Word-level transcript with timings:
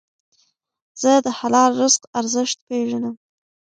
زه 1.01 1.11
د 1.25 1.27
حلال 1.39 1.71
رزق 1.81 2.01
ارزښت 2.19 2.57
پېژنم. 2.67 3.15